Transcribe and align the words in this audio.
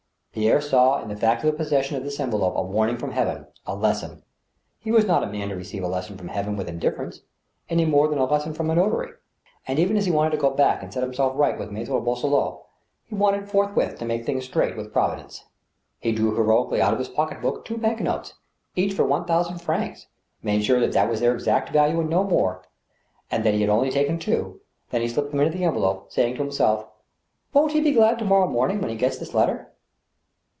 Pierre 0.33 0.61
saw 0.61 1.01
in 1.01 1.09
the 1.09 1.15
fact 1.17 1.43
of 1.43 1.51
the 1.51 1.57
possession 1.57 1.97
of 1.97 2.05
this 2.05 2.17
envelope 2.17 2.55
a 2.55 2.61
warn 2.63 2.89
ing 2.91 2.97
from 2.97 3.11
Heaven— 3.11 3.47
^a 3.67 3.77
lesson. 3.77 4.23
He 4.79 4.89
was 4.89 5.03
not 5.05 5.23
a 5.23 5.27
man 5.27 5.49
to 5.49 5.57
receive 5.57 5.83
a 5.83 5.89
lesson 5.89 6.17
from 6.17 6.29
Heaven 6.29 6.55
with 6.55 6.69
indifference, 6.69 7.23
any 7.69 7.83
more 7.83 8.07
than 8.07 8.17
a 8.17 8.23
lesson 8.23 8.53
from 8.53 8.69
a 8.69 8.75
notary; 8.75 9.11
and, 9.67 9.77
even 9.77 9.97
as 9.97 10.05
he 10.05 10.11
wanted 10.11 10.29
to 10.29 10.37
go 10.37 10.49
back 10.51 10.81
and 10.81 10.93
set 10.93 11.03
himself 11.03 11.33
right 11.35 11.55
A 11.55 11.57
MIDNIGHT 11.57 11.81
SUPPER. 11.87 11.99
35 11.99 11.99
with 11.99 12.05
Maitre 12.05 12.29
Boisselot, 12.39 12.61
he 13.03 13.13
wanted 13.15 13.49
forthwith 13.49 13.99
to 13.99 14.05
make 14.05 14.25
things 14.25 14.45
straight 14.45 14.77
with 14.77 14.93
Providence. 14.93 15.43
He 15.99 16.13
drew 16.13 16.33
heroically 16.33 16.81
out 16.81 16.93
of 16.93 16.99
his 16.99 17.09
pocket 17.09 17.41
book 17.41 17.65
two 17.65 17.77
bank 17.77 17.99
notes, 17.99 18.35
each 18.77 18.93
for 18.93 19.03
one 19.03 19.25
thousand 19.25 19.57
francs, 19.57 20.07
made 20.41 20.63
sure 20.63 20.79
that 20.79 20.93
that 20.93 21.09
was 21.09 21.19
their 21.19 21.33
exact 21.33 21.71
value 21.71 21.99
and 21.99 22.09
no 22.09 22.23
more, 22.23 22.63
and 23.29 23.43
that 23.43 23.53
he 23.53 23.59
had 23.59 23.69
only 23.69 23.89
taken 23.91 24.17
two, 24.17 24.61
then 24.91 25.01
he 25.01 25.09
slipped 25.09 25.31
them 25.31 25.41
into 25.41 25.57
the 25.57 25.65
envelope, 25.65 26.09
saying 26.09 26.35
to 26.35 26.41
himself: 26.41 26.87
"Won't 27.51 27.73
he 27.73 27.81
be 27.81 27.91
glad 27.91 28.17
to 28.19 28.23
morrow 28.25 28.47
morning, 28.47 28.79
when 28.79 28.89
he 28.89 28.95
gets 28.95 29.17
this 29.17 29.33
letter 29.33 29.67